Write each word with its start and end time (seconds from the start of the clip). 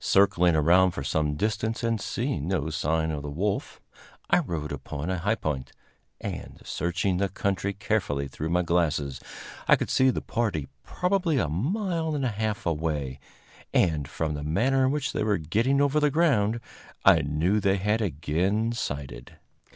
Circling 0.00 0.56
around 0.56 0.90
for 0.90 1.04
some 1.04 1.36
distance 1.36 1.84
and 1.84 2.00
seeing 2.00 2.48
no 2.48 2.70
sign 2.70 3.12
of 3.12 3.22
the 3.22 3.30
wolf, 3.30 3.80
I 4.28 4.40
rode 4.40 4.72
upon 4.72 5.10
a 5.10 5.18
high 5.18 5.36
point, 5.36 5.70
and, 6.20 6.60
searching 6.64 7.18
the 7.18 7.28
country 7.28 7.72
carefully 7.72 8.26
through 8.26 8.48
my 8.50 8.62
glasses, 8.62 9.20
I 9.68 9.76
could 9.76 9.88
see 9.88 10.10
the 10.10 10.20
party 10.20 10.66
probably 10.82 11.38
a 11.38 11.48
mile 11.48 12.16
and 12.16 12.24
a 12.24 12.30
half 12.30 12.66
away; 12.66 13.20
and, 13.72 14.08
from 14.08 14.34
the 14.34 14.42
manner 14.42 14.86
in 14.86 14.90
which 14.90 15.12
they 15.12 15.22
were 15.22 15.38
getting 15.38 15.80
over 15.80 16.00
the 16.00 16.10
ground, 16.10 16.58
I 17.04 17.22
knew 17.22 17.60
they 17.60 17.76
had 17.76 18.00
again 18.02 18.72
sighted. 18.72 19.36